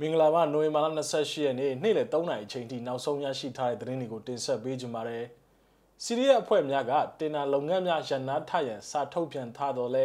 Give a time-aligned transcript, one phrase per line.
[0.00, 5.24] မင်္ဂလာပါနိုဝင်ဘာလ28ရက်နေ့နေ့လယ်3နာရီအချိန်ထိနောက်ဆုံးရရှိထားတဲ့သတင်းတွေကိုတင်ဆက်ပေးကြပါမယ်။
[6.04, 10.04] စီးရီးယားအဖွဲ့များကတင်နာလုပ်ငန်းများရန်နာထရန်စာထုတ်ပြန်ထားတော့လဲ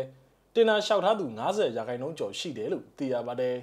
[0.53, 3.57] တင်နာလျှောက်ထားသူ90ရာခိုင်နှုန်းကျော်ရှိတယ်လို့သိရပါတယ်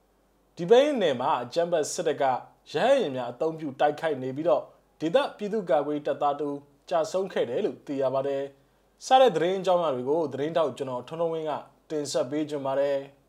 [0.56, 2.24] ။ဒီပိုင်းနယ်မှာအကြမ်းဖက်စစ်တပ်က
[2.72, 4.62] ရဟရင်များအုံပြုတိုက်ခိုက်နေပြီးတော့
[5.00, 6.56] ဒေသပြည်သူ့ကာကွယ်တပ်သားတို့
[6.90, 8.42] ကြာဆုံးခဲ့တယ်လို့သိရပါတယ်။
[9.06, 11.52] စားတဲ့သတင်းအကြောင်းအရာတွေကိုသတင်းတောက်ကျွန်တော်ထွန်းထွန်းဝင်းက
[11.90, 12.98] တင်ဆက်ပေးကြပါမယ်။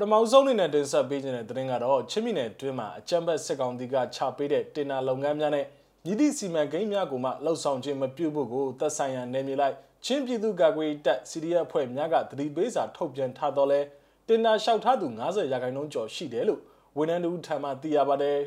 [0.00, 5.64] ထမဆုံးအနေနဲ့တင်ဆက်ပေးခြင်းတဲ့သတင်းကတော့ချင်းပြည်နယ်အတွင်းမှာအကြမ်းဖက်စစ်ကောင်စီကချပေးတဲ့တင်နာလုပ်ငန်းများနဲ့
[6.06, 13.80] ညီသည့်စီမံကိန်းများကိုမှလှုပ်ဆောင်ခြင်းမပြုဖို့ကိုသက်ဆိုင်ရာနယ်မြေလိုက်ချင်းပြည်သူ့ကာကွယ်တပ်စီရီယအဖွဲ့များကသတိပေးစာထုတ်ပြန်ထားတော့လဲ
[14.28, 16.60] တင်နာလျှောက်ထားသူ90ရာခိုင်နှုန်းကျော်ရှိတယ်လို့
[16.96, 18.38] ဝန်ထမ်းတို့ထံမှသိရပါတယ်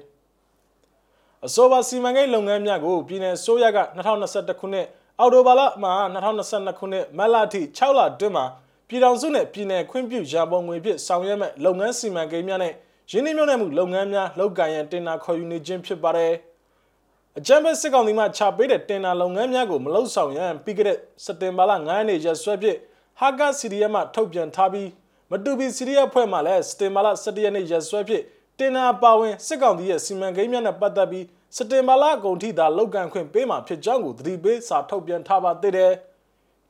[1.45, 4.87] အဆိုပါစီမံကိန်းလုပ်ငန်းများကိုပြည်내ဆိုးရက2021ခုနှစ်
[5.19, 8.45] အောက်တိုဘာလမှ2022ခုနှစ်မတ်လအထိ6လအတွင်းမှာ
[8.87, 12.73] ပြည်ထောင်စုနဲ့ပြည်내ခွင့်ပြုရန်ပုံငွေဖြင့်ဆောင်ရွက်မဲ့လုပ်ငန်းစီမံကိန်းများနဲ့
[13.11, 16.33] ရင်းနှီးမြှုပ်နှံမှုလုပ်ငန်းများလုပ်ကိုင်ရန်တင်နာခေါ်ယူနေခြင်းဖြစ်ပါတယ်။
[17.37, 22.77] အကြံပေးစစ်ကောင်စီမှချပေးတဲ့တင်နာလုပ်ငန်းများကိုမလုပ်ဆောင်ရန်ပြီးခဲ့တဲ့စက်တင်ဘာလ9ရက်နေ့ရက်စွဲဖြင့်
[23.19, 24.89] ဟာကာစီရီယမှထုတ်ပြန်ထားပြီး
[25.31, 28.23] မတူပီစီရီယဖွဲ့မှလည်းစက်တင်ဘာလ17ရက်နေ့ရက်စွဲဖြင့်
[28.59, 35.93] တင်နာပါဝင်စစ်ကောင်စီရဲ့စီမံကိန်းများနဲ့ပတ်သက်ပြီးစက်တင်ဘာလအကုန်ထိသာလောက်ကန်ခွင့်ပေးမှာဖြစ်ကြောင်းကိုသတိပေးစာထုတ်ပြန်ထားပါသေးတယ်။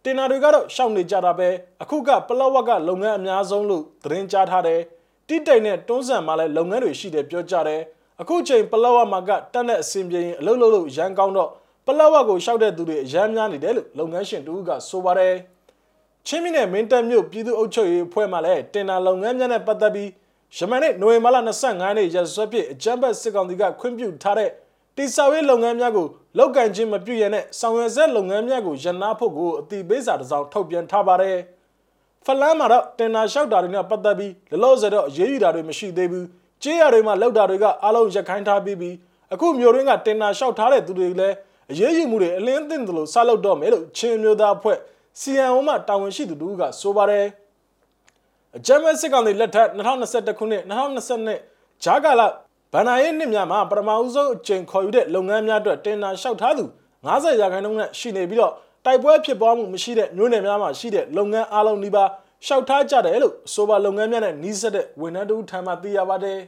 [0.03, 1.49] တင်နာတွေကတော့ရှောက်နေကြတာပဲ
[1.81, 4.81] အခုကပလော့ဝက်ကလုပ်ငန်းအများဆုံးလို့သတင်းကြားထားတယ်
[5.27, 7.81] တိတိတ်နဲ့တွန်းဆန်မှလည်းလုပ်ငန်းတွေရှိတယ်ပြောကြတယ်
[8.21, 11.49] အခုချိန်ပလော့ဝက်မှာကတက်တဲ့အစင်ပြေရင်အလုပ်လုပ်လို့ရန်ကောင်းတော့
[11.85, 15.35] ပလော့ဝက်ကိုရှောက်တဲ့သူတွေအရန်များနေတယ်လို့လုပ်ငန်းရှင်တူကဆိုပါတယ်
[16.27, 20.09] ချင်းမင်းနဲ့မင်းတပ်မြို့ပြည်သူ့အုပ်ချုပ်ရေးအဖွဲ့မှလည်းတင်နာလုပ်ငန်းများနဲ့ပတ်သက်ပြီး
[20.57, 24.49] ယမန်နေ့နိုဝင်ဘာလ25ရက်နေ့ရက်စွဲပြည့်အကြမ်းဖက်စစ်ကောင်စီကခွင့်ပြုထားတဲ့
[24.97, 31.37] တိဆောက်ရေးလုပ်ငန်းများကိုလောက်ကင်ခြင်းမပြုရတဲ့ဆောင်ရွက်ဆက်လုပ်ငန်းများကိုရန်နာဖို့ကိုအတိပေးစာတစ်စောင်ထုတ်ပြန်ထားပါတယ်။
[32.25, 36.25] ဖလန်းမှာတော့တင်နာလျှောက်တာတွေနဲ့ပတ်သက်ပြီးလလောဆယ်တော့အရေးယူတာတွေမရှိသေးဘူး။
[36.63, 38.95] ကြေးရတွေမှာလောက်တာတွေကအားလုံးရက်ခိုင်းထားပြီးပြီး
[39.33, 41.35] အခုမျိုးရင်းကတင်နာလျှောက်ထားတဲ့သူတွေလည်း
[41.71, 44.77] အရေးယူမှုတွေအလင်းသင့်တယ်လို့စလုပ်တော့မယ်လို့ချင်းမျိုးသားအဖွဲ့
[45.21, 47.25] CNO မှတာဝန်ရှိသူတို့ကဆိုပါတယ်။
[48.57, 52.21] အကြမ်းဖက်စစ်ကောင်စီလက်ထက်2021ခုနှစ်2022ဂျာကာလ
[52.75, 56.65] ဗန္နာရေးနှစ်များမှာပထမဦးဆုံးအကြိမ်ခေါ်ယူတဲ့လုပ်ငန်းများအတွက်တင်နာလျှောက်ထားသူ
[57.05, 58.53] 90ရာခိုင်နှုန်းနဲ့ရှိနေပြီးတော့
[58.85, 62.03] တိုက်ပွဲဖြစ်ပွားမှုမရှိတဲ့မြို့နယ်များမှာရှိတဲ့လုပ်ငန်းအလုံးဒီပါ
[62.45, 66.39] လျှောက်ထားကြတယ်လို့ဆိုပါလုပ်ငန်းများနဲ့နှီးစပ်တဲ့ဝန်ထမ်းတို့ထံမှသိရပါတယ်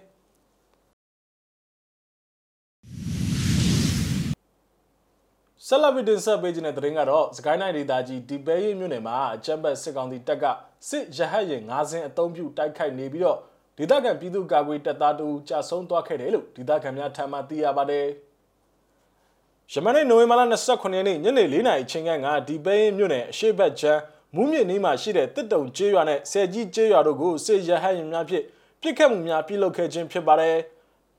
[5.68, 10.46] ဆလဗီတင်ဆက်ပေးခြင်းတဲ့သတင်းကတော့စကိုင်းနိုင်ဒေသကြီးဒီပဲရီမြို့နယ်မှာအကြမ်းဖက်စစ်ကောင်စီတပ်က
[10.90, 13.40] စစ်ရဟတ်ရင်၅စင်းအုံပြုတိုက်ခိုက်နေပြီးတော့
[13.78, 18.08] ဒေသခံပြည်သူ့ကာကွယ်တပ်သားတို့ကြာဆုံးသွားခဲ့တယ်လို့ဒေသခံများထံမှသိရပါတယ်။
[19.72, 24.02] ယမန်နေ့နိုဝင်ဘာလ29ရက်နေ့ညနေ4နာရီချိန်ကဒီပဲရင်မြို့နယ်အရှိတ်ဘက်ချမ်း
[24.36, 28.44] မူးမြင့်နီးမှာရှိတဲ့တစ်တုံကျေးရွာနဲ့ဆယ်ကြီးကျေးရွာတို့ကိုစစ်ရဟတ်ရင်များဖြင့်
[28.82, 30.58] ပြစ်ခတ်မှုများပြုလုပ်ခဲ့ခြင်းဖြစ်ပါတယ်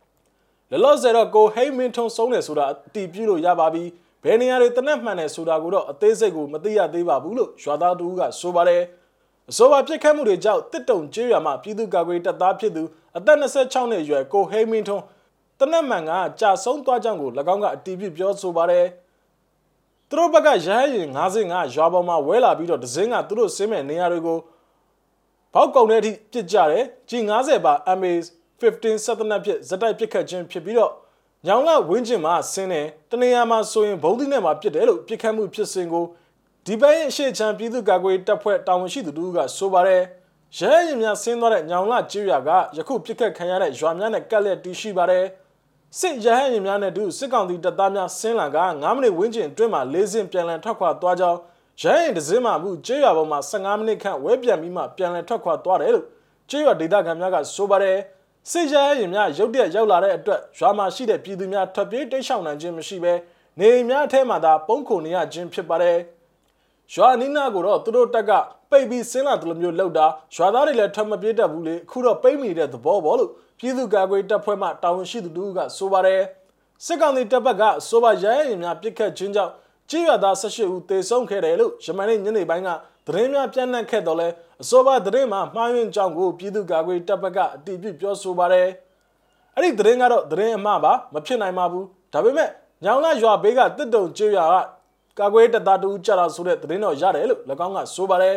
[0.70, 3.84] ။လလော့ဆယ်တော့ကိုဟိမင်းထုံဆုံးတယ်ဆိုတာအတီးပြုလို့ရပါပြီ။
[4.24, 8.82] ဘယ်နေရာတွေတနက်မှန်တယ်ဆိုတာကိုတော့အသေးစိတ်ကိုမသိရသေးပါဘူးလို့ရွာသားတို့ကဆိုပါတယ်။
[9.50, 12.82] အဆိုပါပြစ်ခတ်မှုတွေကြောင့်တစ်တုံကျေးရွာမှာပြည်သူ့ကာကွယ်တပ်သားဖြစ်သူ
[13.16, 15.04] အသက်26နှစ်အရွယ်ကိုဟိမင်းထွန်း
[15.58, 18.86] တနက်မှန်ကကြာဆုံးသွားကြောင်းကို၎င်းကအတီးပြပြောဆိုပါတယ်
[20.08, 21.08] သူတို့ဘက်ကရဟရင်
[21.40, 24.38] 55ရွာပေါ်မှာဝဲလာပြီးတော့ဒဇင်းကသူတို့ဆင်းမဲ့နေရာတွေကို
[25.54, 28.12] ဘောက်ကုံတဲ့အထိပြစ်ကြတယ်ကြီး90ပါ MA
[28.60, 30.92] 15 7နက်ဖြစ်ဇက်တိုက်ပြစ်ခတ်ခြင်းဖြစ်ပြီးတော့
[31.46, 36.04] ညောင်လဝင်းကျင်မှာဆင်းတယ်တနေရာမှာဆိုရင်ဘုံသီးနဲ့မှာပြစ်တယ်လို့ပြစ်ခတ်မှုဖြစ်စဉ်ကို
[36.69, 40.03] ဒီပိုင်းအရှိချံပြည်သူ့ကာကွယ်တပ်ဖွဲ့တာဝန်ရှိသူတို့ကဆိုပါတယ်
[40.59, 45.25] ရဲရင်များဆင်းသွားတဲ့ညောင်လကျေးရွာကယခုပြစ်ခတ်ခံရတဲ့ရွာများနဲ့ကပ်လက်တီးရှိပါတယ်
[45.99, 51.38] စစ်ရဟရင်များနဲ့တူစစ်ကောင်စီတပ်သားများဆင်းလာက9မိနစ်ဝန်းကျင်အတွင်းမှာလေးစင်ပြန်လည်ထွက်ခွာသွားကြောင်း
[51.82, 56.06] ရဲရင်ဒဇင်းမှမှုကျေးရွာပေါ်မှာ15မိနစ်ခန့်ဝဲပြန်ပြီးမှပြန်လည်ထွက်ခွာသွားတယ်လို့
[56.50, 57.98] ကျေးရွာဒေသခံများကဆိုပါတယ်
[58.50, 63.12] စစ်ရဟရင်များရုတ်တရက်ရောက်လာတဲ့အတွက်ရွာမှာရှိတဲ့ပြည်သူများထွက်ပြေးတိတ်ရှောင်နိုင်ခြင်းမရှိဘဲ
[63.59, 65.98] နေအိမ်များအထဲမှာသာပုံခုန်နေရခြင်းဖြစ်ပါတယ်။
[66.94, 68.33] ရွာနီးနားကိုတော့သူတို့တက်က
[68.71, 76.22] ပိတ်ပြီးဆင်းလာတယ်လို့မျိုးလောက်တာရွာသားတွေလည်းထွက်မပြေးတတ်ဘူးလေအခုတော့ပိတ်မိတဲ့သဘောပေါ့လို့ပြည်သူ့ကာကွယ်တပ်ဖွဲ့မှတာဝန်ရှိသူတို့ကဆိုပါတယ်
[76.84, 79.53] စစ်ကောင်စီတပ်ဘက်ကဆိုပါရဲရင်များပြစ်ခတ်ခြင်းကြောင့်
[79.91, 82.68] ကြေးရွာသား18ဦးသေဆုံးခဲ့တယ်လို့ယမန်နေ့ညနေပိုင်းက
[83.06, 84.28] သတင်းများပြန့်နှံ့ခဲ့တော့လဲ
[84.62, 88.68] အဆိုပါသတင်းမှာမှားယွင်းကြောင်းကိုပြည်သူ့ကာကွယ်တပ်ဘက်ကအတည်ပြုပြောဆိုပါတယ်
[89.54, 92.48] အဲ့ဒီသတင်းကတော့သတင်းအမှားပါမဖြစ်နိုင်ပါဘူးဒါပေမဲ့
[92.84, 94.75] ညောင်လာရွာဘေးကတစ်တုံကျွရွာက
[95.18, 98.36] ကာကွယ်တပ်သားတူကြတာဆိုတဲ့သတင်းတော့ရတယ်လို့၎င်းကဆိုပါတယ်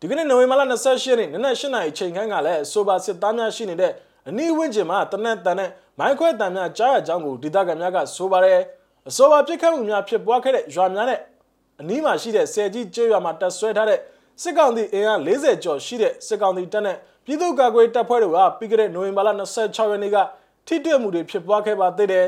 [0.00, 3.92] ဒီကနေ့နိုဝင်ဘာလ28ရက်နေ့နနက်8နာရီချိန်ခန့်ကလည်းဆိုပါစစ်သားများရှိနေတဲ့
[4.28, 8.60] အနီးဝန်းကျင်မှာတနက်တန်နဲ့မိုင်းခွဲတန်များကြားရကြောင်းကိုဒေသခံများကဆိုပါတယ်
[9.08, 11.20] အဆိုပါပြစ်ခတ်မှုများဖြစ်ပွားခဲ့တဲ့ရွာများနဲ့
[11.80, 14.00] အနီးမှာရှိတဲ့ဆယ်ကြီးကျေးရွာမှာတပ်ဆွဲထားတဲ့
[14.42, 19.28] စစ်ကောင်စီအင်အား40ကျော်ရှိတဲ့စစ်ကောင်စီတပ်နဲ့ပြည်သူ့ကာကွယ်တပ်ဖွဲ့တို့ကပြီးခဲ့တဲ့နိုဝင်ဘာလ
[19.60, 20.16] 26ရက်နေ့က
[20.66, 22.26] ထိတွေ့မှုတွေဖြစ်ပွားခဲ့ပါသေးတယ်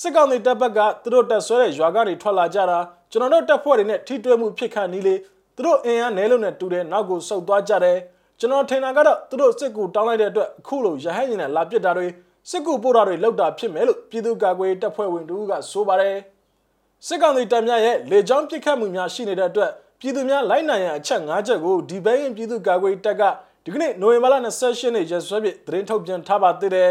[0.00, 2.78] စစ်ကောင်စီတပ်ဘက်ကသူတို့တပ်ဆွဲတဲ့ရွာကနေထွက်လာကြတာ
[3.10, 5.14] ကျွန်တော်တို့တပ်ဖွဲ့တွေနဲ့ထိတွေ့မှုဖြစ်ခန့်နီးလေ
[5.56, 7.98] သူတို့အင်အားနဲလုံးနဲ့တူတဲ့နောက်ကိုဆုတ်သွားကြတယ်
[8.38, 12.06] ကျွန်တော်ထင်တာကတော့သူတို့စစ်ကူတောင်းလိုက်တဲ့အတွက်အခုလိုရဟန်းရင်နဲ့လာပစ်တာတွေ
[12.50, 16.16] စစ်ကူပို့တာတွေလောက်တာဖြစ်မယ်လို့ပြည်သူ့ကာကွယ်တပ်ဖွဲ့ဝင်တို့ကဆိုပါတယ်
[17.06, 19.70] စစ်ကောင်စီတပ်များရဲ့လေကြောင်းပစ်ခတ်မှုများရှိနေတဲ့အတွက်
[20.00, 23.22] ပြည်သူများလိုက်နိုင်ရန်အချက်၅ချက်ကိုဒီဘဲရင်ပြည်သူ့ကာကွယ်တပ်က
[23.64, 26.90] ဒီကနေ့နိုဝင်ဘာလ28ရက်နေ့ရက်စွဲပြသတင်းထုတ်ပြန်ထားပါသေးတယ်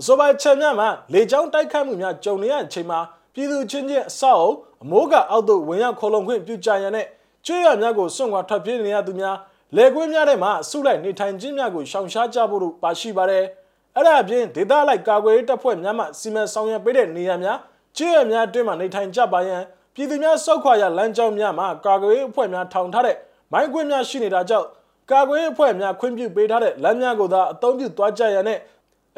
[0.00, 2.98] အဆိုပါချက်များမှာလေကြောင်းတိုက်ခိုက်မှုများကြုံနေရတဲ့အချိန်မှာ
[3.34, 4.50] ပြည်သူချင်းချင်းအဆောက်
[4.82, 7.06] အမိုးကအောက်သို့ဝင်ရောက်ခေါ်လုံခွင့်ပြုကြရန်နဲ့
[7.46, 9.36] ကျွေးရများကိုစွန့်ခွာထွက်ပြေးနေရသူများ
[9.76, 13.44] လေကွင်းများထဲမှာဆုလိုက်နေထိုင်ခြင်းများကိုရှောင်ရှားကြဖို့တို့ပါရှိပါတယ်
[13.94, 17.58] အဲ့ဒါအပြင်ဒေသလိုက်ကာကွယ်ရေးတပ်ဖွဲ့များမှစီမံဆောင်ရွက်ပေးတဲ့နေရာများ
[17.96, 19.62] ကျွေးရများအတွင်းမှာနေထိုင်ကြပါရန်
[19.94, 23.16] ပြည်သူများစောက်ခွာရလမ်းကြောင်းများမှာကာကွယ်ရေးအဖွဲ့များထောင်ထားတဲ့
[23.52, 24.66] မိုင်းကွင်းများရှိနေတာကြောင့်
[25.10, 28.58] ကာကွယ်ရေးအဖွဲ့များခွင့်ပြုပေးထားတဲ့လမ်းများကိုသာအသုံးပြုသွားကြရန်နဲ့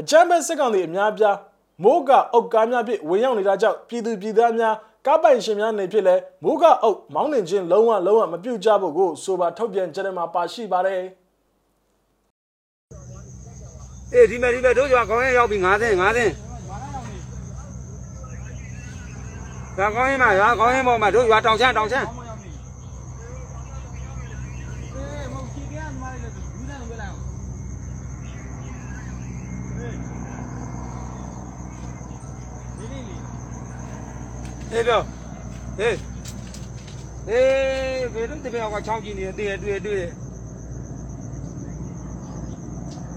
[0.01, 1.37] အကြမ်းဖက်စစ်ကောင်စီအများပြား
[1.85, 4.75] မိုးကအုတ်ကားများဖြင့်ဝင်ရောက်နေတာကြောင့်ပြည်သူပြည်သားများ
[5.07, 11.03] ကားပိုင်ရှင်များနေဖြစ်လဲမိုးကအုတ်မောင်းနှင်ခြင်းလုံးဝလုံးဝမပြုတ်ကြဖို့ကိုဆိုပါထုတ်ပြန်ကြတဲ့မှာပါရှိပါတယ်
[14.15, 15.71] အေးဒီမဲ့ဒီမဲ့တို့ရွာကောင်းရင်ရောက်ပြီ90 90
[19.79, 22.07] ရွာကောင်းရင်မှာရွာကောင်းရင်ပေါ်မှာတို့ရွာတောင်ချမ်းတောင်ချမ်း
[34.73, 35.01] အေးပြော
[35.79, 35.97] ဟေး
[37.29, 40.07] အေးဘယ်လိုတပည့်အောင်ကချောင်းကြည့်နေတယ်တွေ့တွေ့တွေ့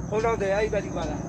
[0.09, 1.21] ဟုတ်တော့တယ်အဲ့ဒီဘက်ဒီပါလား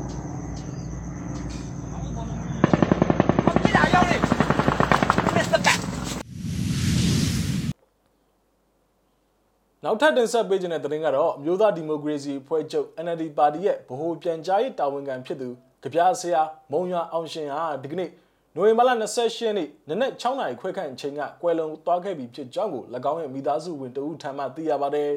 [9.85, 15.49] နောက်ထပ်တင်ဆက်ပေးခြင်းတဲ့သတင်းကတော့အမျိုးသားဒီမိုကရေစီအဖွဲ့ချုပ် NLD ပါတီရဲ့ဗဟိုပြန်ကြားရေးတာဝန်ခံဖြစ်သူ
[15.83, 16.43] ကြပြဆရာ
[16.73, 18.11] မုံရွာအောင်ရှင်ဟာဒီကနေ့
[18.57, 25.11] နိုဝင်ဘာလ28ရက်နေ့နနက်6နာရီခွဲခန့်အချိန်ကကွယ်လွန်သွားခဲ့ပြီဖြစ်ကြောင်းကို၎င်းရဲ့မိသားစုဝင်တဦးထံမှသိရပါတယ်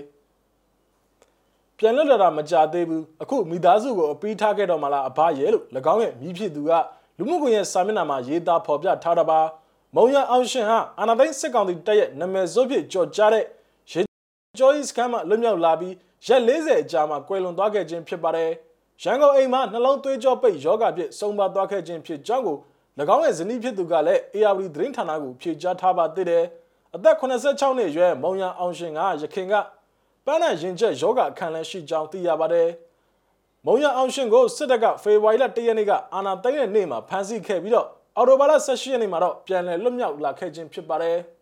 [1.77, 6.71] ။ပြန်လွတ်လာတာမကြသေးဘူးအခုမိသားစုကိုအပီးထားခဲ့တော့မှလားအဘရဲ့လို့၎င်းရဲ့မိဖြစ်သူက
[7.17, 9.39] လူမှုကွန်ရက်စာမျက်နှာမှာရေးသားဖော်ပြထားတာပါ
[9.95, 13.45] မုံရွာအောင်ရှင်ဟာအာနာသိန်းစစ်ကောင်စီတပ်ရဲ့နာမည်စိုးဖြစ်ကြော်ကြားတဲ့
[13.91, 14.01] ရေ
[14.59, 15.93] ကျော်ဤစကန်မှလွတ်မြောက်လာပြီး
[16.27, 18.51] ရက်40အကြာမှာကွယ်လွန်သွားခဲ့ခြင်းဖြစ်ပါတယ်။
[19.03, 22.57] ရန်ကုန်အိမ်မှာနှလုံးသွေးကြောပိတ်ယောဂဖြင့်ဆုံးပါသွားခဲ့ခြင်းဖြစ်ကြောင်းကို၎
[22.99, 26.43] င်းရဲ့ဇနီးဖြစ်သူကလည်း ARD သတင်းဌာနကိုဖြေကြားထားပါသေးတယ်။
[26.95, 29.53] အသက်86နှစ်အရွယ်မုံရအောင်ရှင်ကရခင်က
[30.25, 32.69] ပန်းနဲ့ရင်ကျက်ယောဂအခန့်လဲရှိကြောင်းသိရပါတယ်။
[33.65, 41.17] မုံရအောင်ရှင်ကိုစစ်တပ်ကဖေဖော်ဝါရီလ1ရက်နေ့ကအာဏာသိမ်းတဲ့နေ့မှာဖမ်းဆီးခဲ့ပြီးတော့အော်တိုဘာလ18ရက်နေ့မှာတော့ပြန်လည်လွတ်မြောက်လာခဲ့ခြင်းဖြစ်ပါတယ်။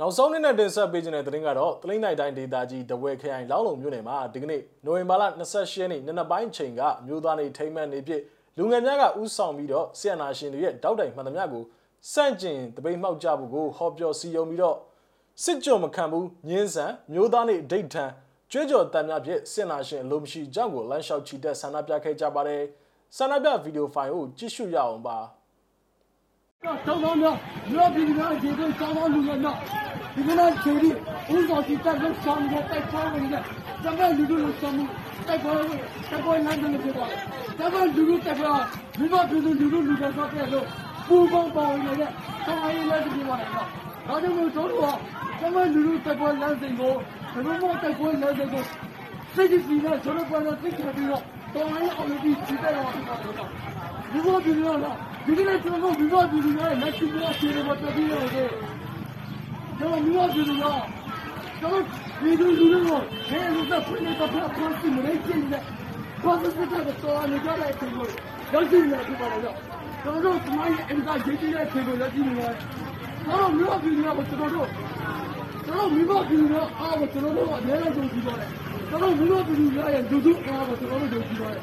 [0.00, 8.22] နောက်ဆုံးနေ့နဲ့တင်ဆက်ပေးခြင်းတဲ့သတင်းကတော့တလိမ့်နိုင်တိုင်းဒေသကြီးတဝဲခရိုင်လောင်းလုံမြို့နယ်မှာဒီကနေ့နိုဝင်ဘာလ28ရက်နေ့နနက်ပိုင်းချိန်ကအမျိုးသားနေထိမ့်မှန်နေပြည့်
[8.56, 11.64] လူငယ်များကဥဆောင်ပြီးတော့ဆီယနာရှင်တွေရဲ့တောက်တိုင်မှန်သမျှကို
[12.12, 14.76] စန့်ကျင်တပိတ်မှောက်ကြဖို့ကိုဟောပြောစီယုံပြီးတော့
[15.44, 18.10] စစ်ကြောမခံဘူးညင်းဆန်မျိုးသားနေဒိတ်ထန်
[18.52, 22.62] ကြွေးကြော်တန်များဖြင့်ဆီယနာရှင်အလိုမရှိကြောင်းကိုလမ်းလျှောက်ချီတက်ဆန္ဒပြခဲ့ကြပါတယ်
[23.16, 25.18] ဆန္ဒပြဗီဒီယိုဖိုင်ကိုကြည့်ရှုရအောင်ပါ
[26.64, 27.36] တောင်းတောင်းများ
[27.70, 29.38] မြို့ပြည်များခြေသွင်းတောင်းတောင်းလူများ
[30.14, 30.94] ဒီကနေ့ခြေပြီး
[31.34, 33.42] ဦးတော်ကြီးတက်လို့ဆောင်ရတိုက်ချောင်းနေတယ်။
[33.82, 34.84] ဒါပေမဲ့လူတို့လို့ဆောင်မှု
[35.26, 37.20] တိုက်ပေါ်လို့တိုက်ပေါ်လမ်းတယ်ဖြစ်သွားတယ်။
[37.58, 38.60] ဒါပေမဲ့လူတို့တက်ပေါ်
[38.98, 40.66] မိဘပြည်သူလူတို့လူတွေတော့ပြည့်လို့
[41.08, 42.10] ပူပေါင်းပေါင်းနေတဲ့
[42.44, 43.66] ဆောင်းရည်လည်းဒီမှာတော့
[44.08, 44.92] ဒါကြောင့်မို့တို့ကဒါ
[45.40, 46.92] ပေမဲ့လူတို့တက်ပေါ်လမ်းစဉ်ကို
[47.32, 48.62] ဘယ်လိုမှတိုက်ပေါ်လမ်းစဉ်ကို
[49.34, 51.22] စိတ်ကြည်နဲ့ကျွန်တော်ကတော့သိချင်ပြီးတော့
[51.54, 53.48] တော်ရည်အောင်ပြီးခြေတက်ရအောင်ဖြစ်သွားတယ်။
[54.12, 54.96] ဒီလိုပြည်လို့လား
[55.26, 58.50] ဒီကနေ့ကျွန်တော်တို့ဒီလိုပြည်လို့လက်ရှိမှာခြေတွေမတက်ပြီးတော့တယ်
[59.78, 60.60] ကျွန်တော်မျိုးပြည်လို့
[61.60, 61.82] ကျွန်တော်
[62.20, 65.62] ဒီလိုလူတွေကိုဟဲ့လူသက်ဖွင့်နေတဲ့ဖက်ဖွင့်စီမလေးကျင်းနေတဲ့
[66.22, 68.06] ဘာသာစတဲ့တော်နေကြတဲ့အချိန်ကို
[68.52, 69.56] ရောက်ရှိနေပြီပါတော့
[70.02, 72.54] ကျွန်တော်တို့သမိုင်းအင်တာဂျေတီရဲ့အချိန်ကိုရောက်ရှိနေတယ်
[73.24, 74.68] ကျွန်တော်မျိုးပြည်လို့ကျွန်တော်တို့
[75.66, 78.50] ကျွန်တော်မိဘပြည်လို့အားကိုကျွန်တော်တို့အများကြီးကြည့်ပါတယ်
[78.88, 81.62] ကျွန်တော်မိဘပြည်လို့ရဲ့လူထုအားကိုကျွန်တော်တို့ကြည့်ပါတယ်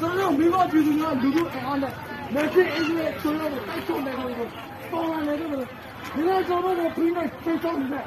[0.00, 1.92] ကျွန်တော်မိဘပြည်လို့လူထုအားနဲ့
[2.34, 4.50] လက်ရှိအင်းရဲ့ကျွန်တော်တို့တိုက်ထုတ်နေလို့
[4.90, 5.48] ပေါ်လာနေတယ်
[6.14, 8.04] ဒီလိုကျွန်တော်တို့ပြင်နေသိဆုံးနေတယ်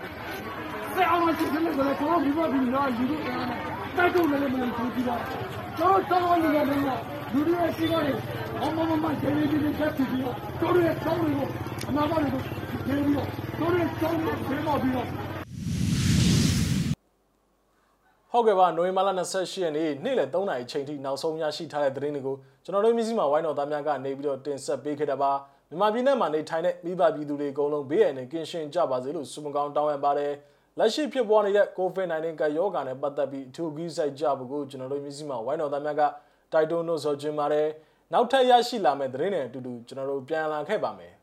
[0.93, 3.59] ဆက်အောင်ကြည့်နေကြတယ်ကျွန်တော်မိဘပြည်လို့လူထုအားနဲ့
[3.95, 5.15] တိုက်ထုတ်နေလို့မလို့ကြည့်ပါ
[5.77, 6.83] ကျွန်တော်တောင်းနေတယ်လို့
[7.33, 8.17] လူတွေရှိပါတယ်
[8.61, 11.47] အမမမဂျေရီကြီးတွေချက်ပြီးတော့တို့ရဲ့ဆောင်းတွေကို
[11.89, 12.41] အနာဂတ်တွေကို
[12.85, 13.27] ဂျေရီတော့
[13.59, 15.07] တို့ရဲ့ဆောင်းကိုဖေးပေါ်ပြီးတော့
[18.31, 25.31] ဟုတ်ကဲ့ပါနိုဝင်ဘာလ28ရက်နေ့နေ့လယ်3နာရီချိန်ထိနောက်ဆုံးရရှိထားတဲ့သတင်းတွေကိုကျွန်တော်တို့မျိုးစိမှာဝိုင်းတော်သားများကနေပြီးတော့တင်ဆက်ပေးခဲ့တာပါ
[25.69, 30.33] မြန်မာပြည်နယ်မှာနေထိုင်တဲ့မိဘပြည်သူတွေအကုန်လုံးဘေးရန်နဲ့ကင်းရှင်းကြပါစေလို့ဆုမကောင်းတောင်းရပါတယ်
[30.77, 36.03] လက်ရှိဖြစ်ပေါ်နေတဲ့ COVID-19 ကပ်ရောဂါနဲ့ပတ်သက်ပြီးအထူးကြီးစိုက်ကြဖို့ကိုကျွန်တော်တို့မျိုးစိမဝိုင်းတော်သားများက
[36.53, 37.67] တိုက်တွန်းလို့ဆိုချင်ပါတယ်
[38.13, 41.13] နောက်ထပ်ရရှိလာမယ့်သတင်းတွေအတူတူကျွန်တော်တို့ပြန်လာခဲ့ပါမယ်